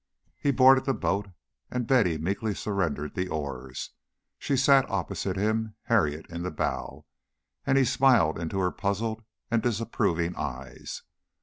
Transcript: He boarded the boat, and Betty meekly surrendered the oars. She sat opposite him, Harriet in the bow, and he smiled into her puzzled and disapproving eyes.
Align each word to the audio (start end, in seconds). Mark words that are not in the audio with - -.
He 0.39 0.49
boarded 0.49 0.85
the 0.85 0.95
boat, 0.95 1.27
and 1.69 1.85
Betty 1.85 2.17
meekly 2.17 2.55
surrendered 2.55 3.13
the 3.13 3.27
oars. 3.27 3.91
She 4.39 4.57
sat 4.57 4.89
opposite 4.89 5.37
him, 5.37 5.75
Harriet 5.83 6.25
in 6.27 6.41
the 6.41 6.49
bow, 6.49 7.05
and 7.67 7.77
he 7.77 7.85
smiled 7.85 8.39
into 8.39 8.57
her 8.57 8.71
puzzled 8.71 9.21
and 9.51 9.61
disapproving 9.61 10.35
eyes. 10.35 11.03